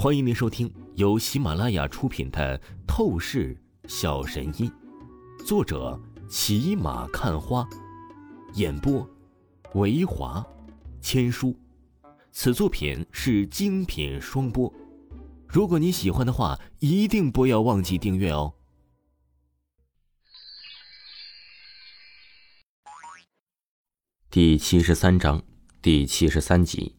[0.00, 2.56] 欢迎您收听由喜马拉雅出品的
[2.86, 4.70] 《透视小神医》，
[5.44, 7.68] 作者骑马看花，
[8.54, 9.04] 演播
[9.74, 10.46] 维华
[11.00, 11.52] 千书。
[12.30, 14.72] 此作品是精品双播。
[15.48, 18.54] 如果你喜欢的话，一定不要忘记订阅哦。
[24.30, 25.42] 第七十三章，
[25.82, 26.94] 第七十三集，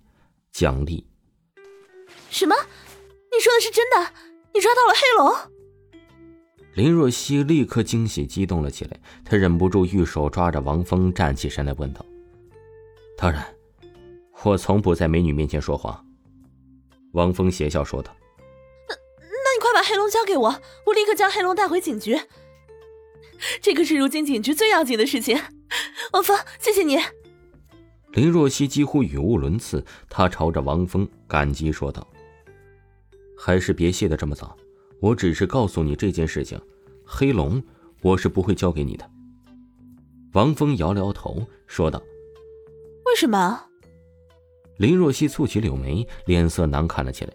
[0.51, 1.07] 奖励。
[2.29, 2.53] 什么？
[3.39, 4.13] 你说的是真的？
[4.53, 5.33] 你抓到了黑龙？
[6.73, 12.05] 林若曦立刻惊喜激动了起来，她忍不住玉手抓着王峰站起身来问道
[13.17, 13.55] ：“当然，
[14.43, 16.05] 我从不在美女面前说谎。”
[17.15, 18.13] 王峰邪笑说道
[18.89, 22.19] ：“那那你快把黑龙交给我，我立刻将黑龙带回警局。
[23.61, 25.41] 这可是如今警局最要紧的事情。”
[26.11, 26.99] 王峰，谢谢你。
[28.11, 32.05] 林若曦几乎语无伦次，她朝着王峰感激说道。
[33.41, 34.55] 还是别谢的这么早，
[34.99, 36.59] 我只是告诉你这件事情，
[37.05, 37.63] 黑龙
[38.01, 39.09] 我是不会交给你的。
[40.33, 42.03] 王峰摇了摇头说道
[43.07, 43.65] ：“为什么？”
[44.77, 47.33] 林若曦蹙起柳眉，脸色难看了起来。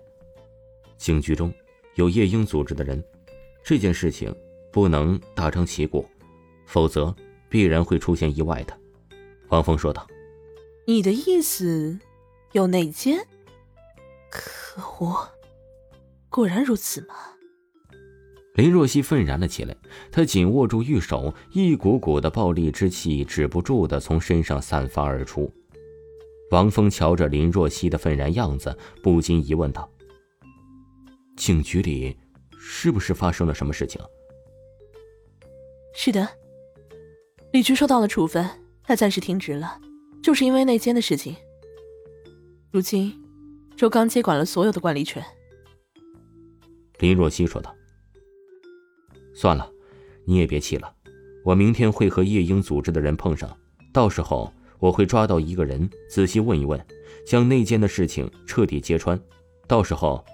[0.99, 1.53] 警局中
[1.95, 3.03] 有夜莺组织的人，
[3.65, 4.33] 这件事情
[4.71, 6.07] 不能大张旗鼓，
[6.67, 7.15] 否则
[7.49, 8.79] 必然会出现意外的。
[9.49, 10.07] 王峰说道
[10.87, 11.99] ：“你的意思，
[12.53, 13.27] 有内奸？
[14.31, 15.29] 可恶！”
[16.35, 17.15] 果然如此吗？
[18.55, 19.77] 林若曦愤然了起来，
[20.11, 25.49] 她紧握住玉手，一股股的暴戾之气止不住的从身上散发而出。
[26.51, 29.89] 王峰瞧着林若曦的愤然样子，不禁疑问道
[31.39, 32.17] ：“警局里
[32.59, 34.03] 是不是发生了什么事情
[35.95, 36.29] ？”“是的，
[37.53, 38.45] 李局受到了处分，
[38.83, 39.81] 他暂时停职了，
[40.21, 41.37] 就是因为内奸的事情。
[42.73, 43.23] 如今，
[43.77, 45.25] 周刚接管了所有的管理权。”
[46.99, 47.75] 林若曦说道
[49.35, 49.69] ：“算了，
[50.25, 50.93] 你也别气了。
[51.45, 53.57] 我明天会和夜莺组织的人碰上，
[53.93, 56.83] 到时候我会抓到一个人，仔细问一问，
[57.27, 59.21] 将内奸的事情彻底揭穿。
[59.67, 60.25] 到时候，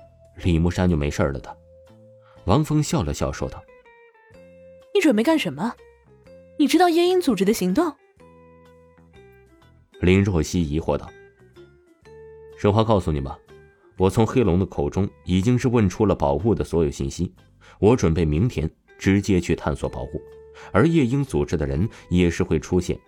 [0.45, 1.57] 李木山就没事了的。”
[2.47, 3.63] 王峰笑了笑说道
[4.95, 5.75] ：“你准备干什么？
[6.59, 7.93] 你知道夜莺组织的行动？”
[10.01, 11.11] 林若曦疑惑道
[12.57, 13.39] ：“实话告诉你吧。”
[14.01, 17.35] 我从黑龙的口中已经是问出了宝物的所有信息，
[17.79, 18.69] 我准备明天
[18.99, 20.23] 直接去探索宝物，
[20.73, 22.99] 而夜莺组织的人也是会出现，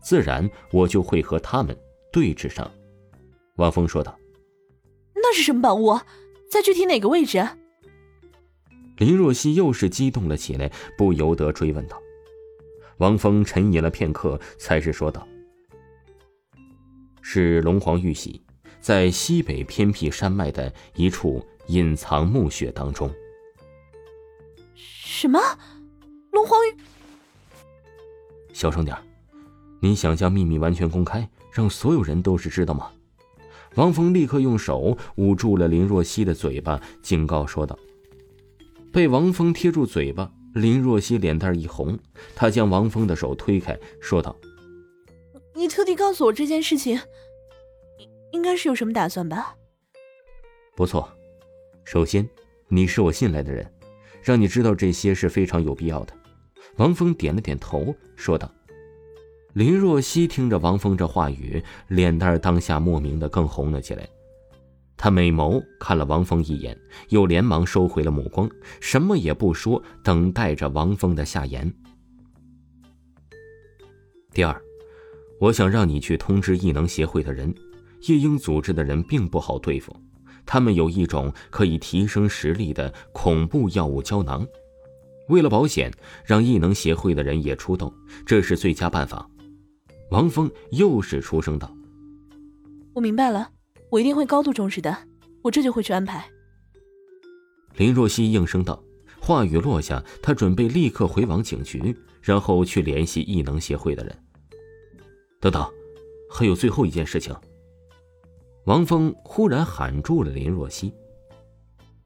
[0.00, 1.78] 自然我就会和他们
[2.10, 2.68] 对峙上。”
[3.58, 4.18] 王峰说道。
[5.14, 5.96] “那是什么宝物？
[6.50, 7.46] 在具体哪个位置？”
[8.98, 10.68] 林若曦又是激动了起来，
[10.98, 11.96] 不由得追问道。
[12.96, 15.24] 王峰沉吟了片刻，才是说道
[17.22, 18.42] ：“是龙皇玉玺。”
[18.80, 23.10] 在西北偏僻山脉的一处隐藏墓穴当中。
[24.74, 25.38] 什么？
[26.32, 26.76] 龙皇玉？
[28.52, 28.96] 小声点
[29.80, 32.90] 你想将秘密完全公开，让所有人都是知道吗？
[33.76, 37.78] 王峰立刻用手捂住了林若曦的嘴巴，警告说道。
[38.92, 41.98] 被王峰贴住嘴巴，林若曦脸蛋一红，
[42.34, 44.34] 她将王峰的手推开，说道
[45.54, 46.98] ：“你特地告诉我这件事情。”
[48.32, 49.54] 应该是有什么打算吧？
[50.76, 51.08] 不错，
[51.84, 52.28] 首先
[52.68, 53.70] 你是我信赖的人，
[54.22, 56.14] 让你知道这些是非常有必要的。
[56.76, 58.50] 王峰点了点头，说道。
[59.52, 64.08] 林若曦听着王峰这话语，脸蛋当下莫名的更红了起来。
[64.96, 68.48] 她美眸看了王峰一眼，又连忙收回了目光，
[68.80, 71.72] 什么也不说，等待着王峰的下言。
[74.32, 74.62] 第二，
[75.40, 77.52] 我想让你去通知异能协会的人。
[78.08, 79.94] 夜鹰组织的人并不好对付，
[80.46, 84.46] 他们有一种可以提升实力的恐怖药物胶囊。
[85.28, 85.92] 为了保险，
[86.24, 87.92] 让异能协会的人也出动，
[88.26, 89.28] 这是最佳办法。
[90.10, 91.72] 王峰又是出声道
[92.94, 93.48] ：“我明白了，
[93.90, 94.96] 我一定会高度重视的，
[95.42, 96.28] 我这就会去安排。”
[97.76, 98.82] 林若曦应声道，
[99.20, 104.18] 话语落下，她准备立刻回往警局，然后去联系异能协会的人。
[105.38, 105.64] 等等，
[106.28, 107.32] 还有最后一件事情。
[108.64, 110.92] 王峰忽然喊住了林若曦：“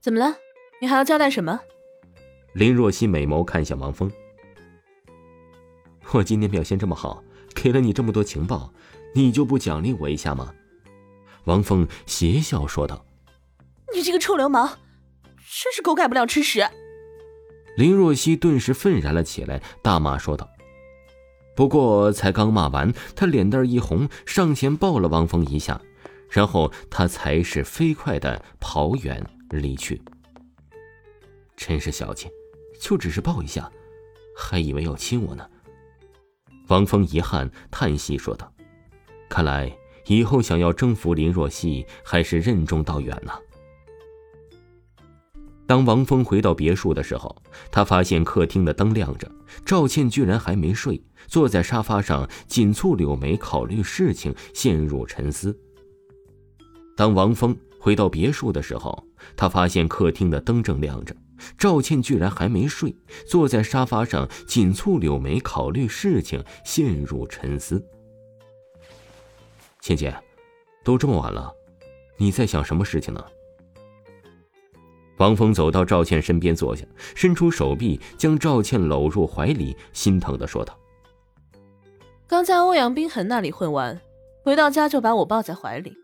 [0.01, 0.37] 怎么了？
[0.81, 1.61] 你还要交代什么？”
[2.55, 4.11] 林若曦美眸看向王峰
[6.13, 7.23] ：“我今天表现这么好，
[7.55, 8.73] 给了你这么多情报，
[9.15, 10.55] 你就不奖励我一下吗？”
[11.45, 13.05] 王峰邪笑说道
[13.93, 14.79] ：“你这个臭流氓，
[15.63, 16.65] 真是狗改不了吃屎！”
[17.77, 20.49] 林若曦顿时愤然了起来，大骂说道
[21.57, 25.81] ：“不过才刚骂完，她脸蛋一红，上前抱了王峰一下。”
[26.35, 30.03] 然后他才是飞快的跑远离去。
[31.57, 32.29] 真是小气，
[32.81, 33.71] 就只是抱一下，
[34.37, 35.49] 还以为要亲我呢。
[36.67, 38.53] 王峰遗憾叹息说道
[39.31, 39.73] ：“看来
[40.07, 43.39] 以后想要征服林若曦，还是任重道远呐。”
[45.69, 47.41] 当王峰回到别墅的时候，
[47.71, 49.31] 他发现客厅的灯亮着，
[49.65, 55.57] 赵倩居然还没睡，坐在沙发上紧蹙柳眉，考虑事情，陷入沉思。
[56.97, 59.05] 当王峰回到别墅的时候，
[59.37, 61.15] 他发现客厅的灯正亮着，
[61.59, 62.95] 赵倩居然还没睡，
[63.27, 67.85] 坐在沙发上紧蹙柳眉，考虑事情，陷入沉思。
[69.81, 70.15] 倩倩，
[70.85, 71.53] 都这么晚了，
[72.17, 73.23] 你在想什么事情呢？
[75.19, 80.79] 王峰走到赵倩身边坐下，伸出手臂将赵倩搂入怀里，心疼的说道
[82.27, 84.01] ：“刚在欧阳冰痕那里混完，
[84.43, 85.97] 回到家就把我抱在怀里。”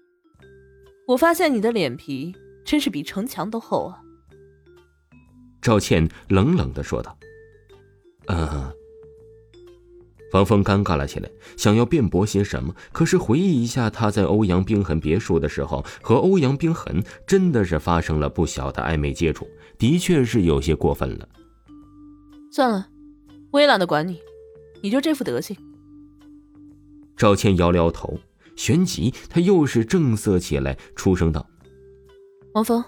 [1.11, 2.33] 我发现你的脸皮
[2.65, 4.01] 真是比城墙都厚啊！
[5.61, 7.19] 赵倩冷冷的说道。
[8.27, 8.73] 嗯。
[10.33, 19.49] 王峰尴尬了起来，想要辩驳些什么，可是回忆一下他在欧阳冰痕别墅的时候，和欧阳冰痕真的是发生了不小的暧昧接触，
[19.79, 21.29] 的确是有些过分了。
[22.53, 22.87] 算了，
[23.51, 24.21] 我也懒得管你，
[24.81, 25.57] 你就这副德行。
[27.17, 28.17] 赵倩摇了摇头。
[28.61, 31.49] 旋即，他又是正色起来，出声道
[32.53, 32.85] ：“王峰，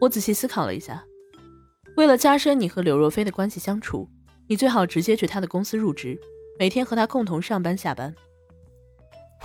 [0.00, 1.04] 我仔细思考了一下，
[1.98, 4.08] 为了加深你和柳若飞的关系相处，
[4.48, 6.18] 你最好直接去他的公司入职，
[6.58, 8.14] 每天和他共同上班下班。”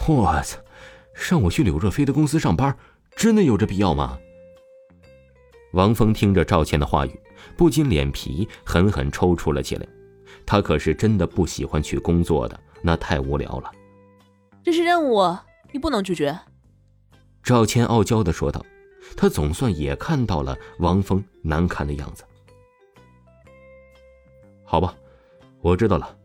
[0.07, 0.57] 我操，
[1.29, 2.77] 让我去柳若飞的公司上班，
[3.17, 4.17] 真的有这必要吗？
[5.73, 7.19] 王峰听着赵倩的话语，
[7.57, 9.85] 不禁脸皮狠狠抽搐了起来。
[10.45, 13.69] 他可是真的不喜欢去工作的，那太无聊了。
[14.63, 15.37] 这是任务，
[15.71, 16.39] 你不能拒绝。”
[17.43, 18.65] 赵谦傲娇的说道。
[19.17, 22.23] 他总算也看到了王峰难看的样子。
[24.63, 24.95] 好吧，
[25.59, 26.17] 我知道了。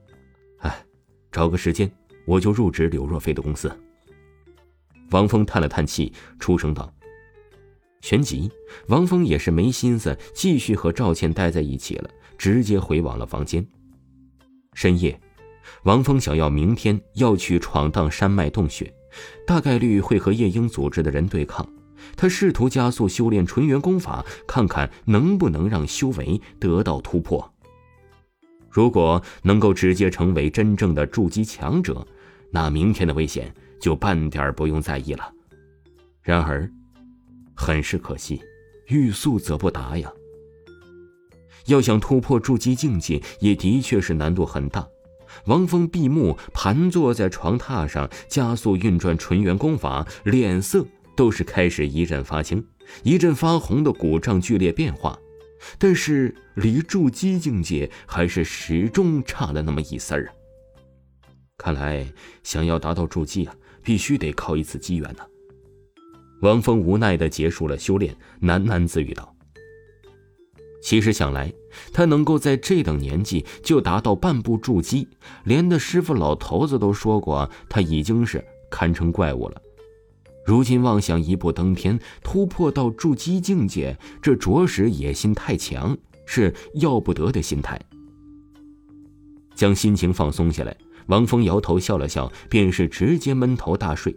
[0.58, 0.84] 哎，
[1.32, 1.90] 找个时间
[2.26, 3.74] 我就入职柳若飞的公司。
[5.10, 6.92] 王峰叹了叹气，出声道。
[8.02, 8.48] 旋即，
[8.88, 13.66] 王峰也是没心思继续和赵倩待在一起了，直接回往了房间。
[14.74, 15.18] 深夜。
[15.84, 18.92] 王峰想要明天要去闯荡山脉洞穴，
[19.46, 21.66] 大概率会和夜莺组织的人对抗。
[22.16, 27.52] 他试图加速修炼纯元功法，看看能不能让修为得到突破。
[28.70, 32.06] 如果能够直接成为真正的筑基强者，
[32.50, 35.32] 那明天的危险就半点不用在意了。
[36.22, 36.70] 然而，
[37.54, 38.40] 很是可惜，
[38.88, 40.12] 欲速则不达呀。
[41.66, 44.86] 要想突破筑基境界，也的确是难度很大。
[45.44, 50.84] 王峰闭目盘坐在床榻上，加速运转纯元功法，脸色
[51.14, 52.66] 都是开始一阵发青，
[53.02, 55.18] 一阵发红的鼓胀剧烈变化。
[55.78, 60.32] 但是离筑基境界还是始终差了那么一丝儿啊！
[61.58, 62.06] 看来
[62.42, 65.24] 想要达到筑基啊，必须得靠一次机缘呢。
[66.42, 69.35] 王峰无奈地结束了修炼，喃喃自语道。
[70.86, 71.52] 其实想来，
[71.92, 75.08] 他能够在这等年纪就达到半步筑基，
[75.42, 79.60] 连那师傅老头子都说过他已经是堪称怪物了。
[80.44, 87.76] 如今妄想一步登天，突破到筑基境界，这着实野心太强，是要不得的心态。
[89.56, 90.76] 将心情放松下来，
[91.06, 94.14] 王峰摇头笑了笑，便是直接闷头大睡。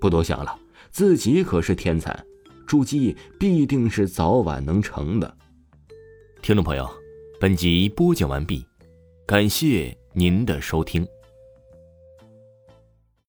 [0.00, 0.58] 不多想了，
[0.90, 2.24] 自己可是天才，
[2.66, 5.36] 筑基必定是早晚能成的。
[6.42, 6.88] 听众朋友，
[7.38, 8.66] 本集播讲完毕，
[9.26, 11.06] 感谢您的收听。